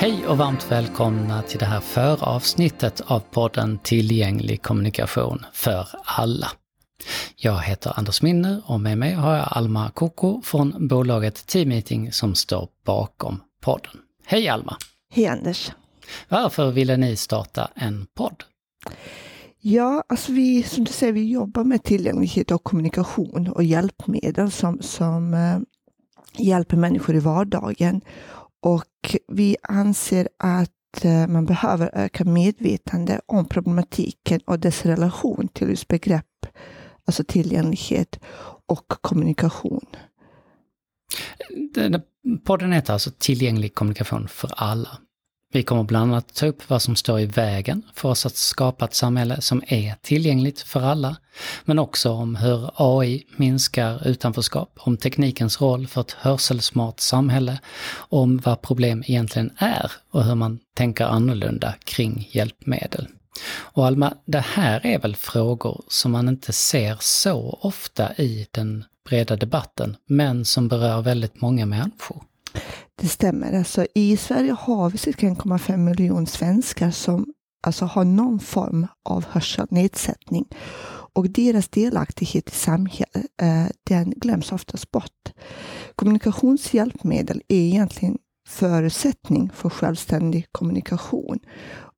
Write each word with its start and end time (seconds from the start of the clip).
Hej 0.00 0.26
och 0.26 0.38
varmt 0.38 0.70
välkomna 0.70 1.42
till 1.42 1.58
det 1.58 1.64
här 1.64 1.80
föravsnittet 1.80 3.00
av 3.06 3.20
podden 3.20 3.78
Tillgänglig 3.78 4.62
kommunikation 4.62 5.46
för 5.52 5.88
alla. 6.04 6.46
Jag 7.36 7.62
heter 7.62 7.92
Anders 7.96 8.22
Minner 8.22 8.62
och 8.66 8.80
med 8.80 8.98
mig 8.98 9.12
har 9.12 9.36
jag 9.36 9.48
Alma 9.50 9.90
Koko 9.90 10.42
från 10.42 10.88
bolaget 10.88 11.46
Teammeeting 11.46 12.12
som 12.12 12.34
står 12.34 12.68
bakom 12.84 13.40
podden. 13.60 13.92
Hej 14.26 14.48
Alma! 14.48 14.76
Hej 15.10 15.26
Anders! 15.26 15.72
Varför 16.28 16.70
ville 16.70 16.96
ni 16.96 17.16
starta 17.16 17.70
en 17.74 18.06
podd? 18.14 18.44
Ja, 19.60 20.04
alltså 20.08 20.32
vi, 20.32 20.62
som 20.62 20.84
du 20.84 20.92
säger, 20.92 21.12
vi 21.12 21.30
jobbar 21.30 21.64
med 21.64 21.82
tillgänglighet 21.82 22.50
och 22.50 22.64
kommunikation 22.64 23.48
och 23.48 23.64
hjälpmedel 23.64 24.50
som, 24.50 24.82
som 24.82 25.34
eh, 25.34 25.58
hjälper 26.44 26.76
människor 26.76 27.16
i 27.16 27.20
vardagen. 27.20 28.00
Och 28.60 29.16
vi 29.28 29.56
anser 29.62 30.28
att 30.36 31.04
eh, 31.04 31.26
man 31.26 31.46
behöver 31.46 31.90
öka 31.94 32.24
medvetande 32.24 33.20
om 33.26 33.48
problematiken 33.48 34.40
och 34.44 34.58
dess 34.58 34.86
relation 34.86 35.48
till 35.48 35.68
just 35.68 35.88
begrepp, 35.88 36.46
alltså 37.04 37.24
tillgänglighet 37.24 38.20
och 38.66 38.88
kommunikation. 38.88 39.86
Podden 42.44 42.72
heter 42.72 42.92
alltså 42.92 43.10
Tillgänglig 43.18 43.74
kommunikation 43.74 44.28
för 44.28 44.50
alla. 44.56 44.98
Vi 45.52 45.62
kommer 45.62 45.82
bland 45.82 46.12
annat 46.12 46.34
ta 46.34 46.46
upp 46.46 46.70
vad 46.70 46.82
som 46.82 46.96
står 46.96 47.20
i 47.20 47.26
vägen 47.26 47.82
för 47.94 48.08
oss 48.08 48.26
att 48.26 48.36
skapa 48.36 48.84
ett 48.84 48.94
samhälle 48.94 49.40
som 49.40 49.62
är 49.66 49.94
tillgängligt 50.02 50.60
för 50.60 50.80
alla, 50.80 51.16
men 51.64 51.78
också 51.78 52.10
om 52.10 52.36
hur 52.36 52.70
AI 52.74 53.24
minskar 53.36 54.08
utanförskap, 54.08 54.78
om 54.80 54.96
teknikens 54.96 55.60
roll 55.60 55.86
för 55.86 56.00
ett 56.00 56.12
hörselsmart 56.12 57.00
samhälle, 57.00 57.58
om 57.96 58.38
vad 58.38 58.62
problem 58.62 59.04
egentligen 59.06 59.50
är 59.56 59.92
och 60.10 60.24
hur 60.24 60.34
man 60.34 60.58
tänker 60.74 61.04
annorlunda 61.04 61.74
kring 61.84 62.28
hjälpmedel. 62.30 63.08
Och 63.50 63.86
Alma, 63.86 64.14
det 64.24 64.44
här 64.54 64.86
är 64.86 64.98
väl 64.98 65.16
frågor 65.16 65.84
som 65.88 66.12
man 66.12 66.28
inte 66.28 66.52
ser 66.52 66.96
så 67.00 67.58
ofta 67.62 68.14
i 68.14 68.46
den 68.50 68.84
breda 69.08 69.36
debatten, 69.36 69.96
men 70.06 70.44
som 70.44 70.68
berör 70.68 71.02
väldigt 71.02 71.40
många 71.40 71.66
människor. 71.66 72.22
Det 73.00 73.08
stämmer. 73.08 73.52
Alltså, 73.52 73.86
I 73.94 74.16
Sverige 74.16 74.52
har 74.52 74.90
vi 74.90 74.98
cirka 74.98 75.28
1,5 75.28 75.76
miljoner 75.76 76.26
svenskar 76.26 76.90
som 76.90 77.26
alltså, 77.66 77.84
har 77.84 78.04
någon 78.04 78.40
form 78.40 78.86
av 79.08 79.24
hörselnedsättning. 79.24 80.44
Och 81.12 81.30
deras 81.30 81.68
delaktighet 81.68 82.48
i 82.48 82.54
samhället, 82.54 83.26
eh, 83.42 83.66
den 83.84 84.10
glöms 84.10 84.52
oftast 84.52 84.90
bort. 84.90 85.32
Kommunikationshjälpmedel 85.94 87.42
är 87.48 87.56
egentligen 87.56 88.18
förutsättning 88.48 89.50
för 89.54 89.70
självständig 89.70 90.46
kommunikation. 90.52 91.38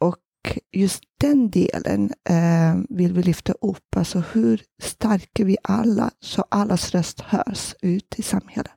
Och 0.00 0.58
just 0.72 1.02
den 1.20 1.50
delen 1.50 2.12
eh, 2.28 2.76
vill 2.88 3.12
vi 3.12 3.22
lyfta 3.22 3.52
upp. 3.52 3.96
Alltså 3.96 4.22
hur 4.32 4.62
stärker 4.82 5.44
vi 5.44 5.56
alla 5.62 6.10
så 6.20 6.44
allas 6.48 6.94
röst 6.94 7.20
hörs 7.20 7.74
ute 7.82 8.20
i 8.20 8.22
samhället? 8.22 8.72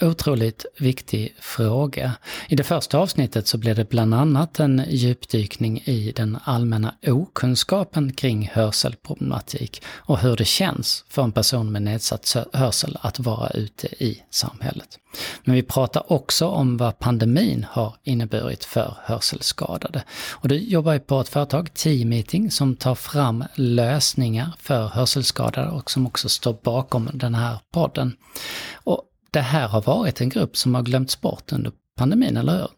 Otroligt 0.00 0.66
viktig 0.78 1.34
fråga. 1.40 2.12
I 2.48 2.56
det 2.56 2.64
första 2.64 2.98
avsnittet 2.98 3.46
så 3.46 3.58
blev 3.58 3.76
det 3.76 3.88
bland 3.88 4.14
annat 4.14 4.60
en 4.60 4.82
djupdykning 4.88 5.82
i 5.84 6.12
den 6.16 6.38
allmänna 6.44 6.94
okunskapen 7.06 8.12
kring 8.12 8.50
hörselproblematik 8.52 9.82
och 9.86 10.18
hur 10.18 10.36
det 10.36 10.44
känns 10.44 11.04
för 11.08 11.22
en 11.22 11.32
person 11.32 11.72
med 11.72 11.82
nedsatt 11.82 12.36
hörsel 12.52 12.98
att 13.00 13.18
vara 13.18 13.50
ute 13.50 14.04
i 14.04 14.22
samhället. 14.30 14.98
Men 15.44 15.54
vi 15.54 15.62
pratar 15.62 16.12
också 16.12 16.46
om 16.46 16.76
vad 16.76 16.98
pandemin 16.98 17.66
har 17.70 17.94
inneburit 18.02 18.64
för 18.64 18.96
hörselskadade. 19.04 20.04
Och 20.30 20.48
du 20.48 20.58
jobbar 20.58 20.92
ju 20.92 21.00
på 21.00 21.20
ett 21.20 21.28
företag, 21.28 21.74
T-Meeting, 21.74 22.50
som 22.50 22.76
tar 22.76 22.94
fram 22.94 23.44
lösningar 23.54 24.52
för 24.58 24.86
hörselskadade 24.86 25.70
och 25.70 25.90
som 25.90 26.06
också 26.06 26.28
står 26.28 26.56
bakom 26.62 27.10
den 27.12 27.34
här 27.34 27.58
podden. 27.72 28.16
Och 28.74 29.08
det 29.32 29.40
här 29.40 29.68
har 29.68 29.82
varit 29.82 30.20
en 30.20 30.28
grupp 30.28 30.56
som 30.56 30.74
har 30.74 30.82
glömts 30.82 31.20
bort 31.20 31.52
under 31.52 31.72
pandemin, 31.96 32.36
eller 32.36 32.58
hur? 32.58 32.68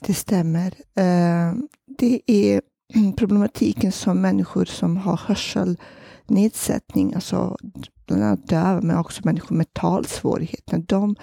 Det 0.00 0.14
stämmer. 0.14 0.74
Eh, 0.96 1.54
det 1.98 2.20
är 2.26 2.60
problematiken 3.16 3.92
som 3.92 4.20
människor 4.20 4.64
som 4.64 4.96
har 4.96 5.16
hörselnedsättning, 5.16 7.14
alltså 7.14 7.56
bland 8.06 8.22
annat 8.22 8.48
döva, 8.48 8.80
men 8.80 8.96
också 8.98 9.22
människor 9.24 9.56
med 9.56 9.72
talsvårigheter, 9.72 10.78
de 10.78 11.16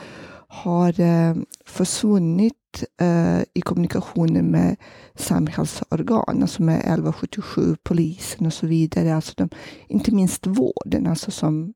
har 0.47 1.00
eh, 1.00 1.36
försvunnit 1.66 2.84
eh, 3.02 3.41
i 3.53 3.62
kommunikationen 3.62 4.46
med 4.46 4.75
samhällsorgan, 5.16 6.41
alltså 6.41 6.64
med 6.64 6.80
1177, 6.80 7.75
polisen 7.84 8.46
och 8.46 8.53
så 8.53 8.68
vidare. 8.68 9.16
Alltså 9.16 9.34
de, 9.38 9.50
inte 9.88 10.12
minst 10.12 10.47
vården, 10.47 11.08
alltså 11.08 11.31
som 11.31 11.74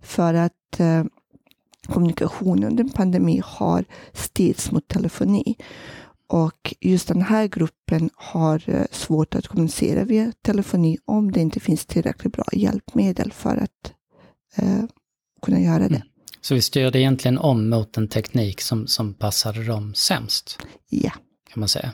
för 0.00 0.34
att 0.34 0.80
kommunikation 1.88 2.64
under 2.64 2.84
en 2.84 2.90
pandemi 2.90 3.42
har 3.44 3.84
styrts 4.12 4.70
mot 4.70 4.88
telefoni. 4.88 5.56
Och 6.26 6.74
just 6.80 7.08
den 7.08 7.22
här 7.22 7.46
gruppen 7.46 8.10
har 8.14 8.62
eh, 8.66 8.84
svårt 8.90 9.34
att 9.34 9.48
kommunicera 9.48 10.04
via 10.04 10.32
telefoni 10.42 10.98
om 11.04 11.32
det 11.32 11.40
inte 11.40 11.60
finns 11.60 11.86
tillräckligt 11.86 12.32
bra 12.32 12.44
hjälpmedel 12.52 13.32
för 13.32 13.56
att 13.56 13.92
eh, 14.56 14.84
kunna 15.42 15.60
göra 15.60 15.88
det. 15.88 15.96
Mm. 15.96 16.08
Så 16.40 16.54
vi 16.54 16.62
styrde 16.62 17.00
egentligen 17.00 17.38
om 17.38 17.68
mot 17.70 17.96
en 17.96 18.08
teknik 18.08 18.60
som, 18.60 18.86
som 18.86 19.14
passade 19.14 19.64
dem 19.64 19.94
sämst? 19.94 20.58
Ja. 20.88 21.12
Kan 21.52 21.60
man 21.60 21.68
säga. 21.68 21.92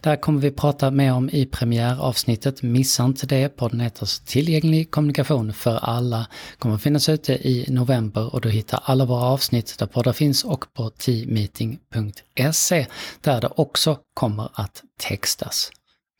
Det 0.00 0.08
här 0.08 0.16
kommer 0.16 0.40
vi 0.40 0.50
prata 0.50 0.90
mer 0.90 1.12
om 1.12 1.30
i 1.30 1.46
premiäravsnittet. 1.46 2.62
Missa 2.62 3.04
inte 3.04 3.26
det. 3.26 3.48
Podden 3.48 3.80
heter 3.80 4.26
Tillgänglig 4.26 4.90
kommunikation 4.90 5.52
för 5.52 5.76
alla. 5.76 6.26
Kommer 6.58 6.78
finnas 6.78 7.08
ute 7.08 7.32
i 7.32 7.66
november 7.68 8.34
och 8.34 8.40
du 8.40 8.50
hittar 8.50 8.80
alla 8.84 9.04
våra 9.04 9.24
avsnitt 9.24 9.78
där 9.78 9.86
poddar 9.86 10.12
finns 10.12 10.44
och 10.44 10.74
på 10.74 10.90
teammeeting.se 10.90 12.86
där 13.20 13.40
det 13.40 13.50
också 13.56 13.98
kommer 14.14 14.50
att 14.54 14.82
textas. 14.98 15.70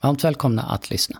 Varmt 0.02 0.24
välkomna 0.24 0.62
att 0.62 0.90
lyssna. 0.90 1.16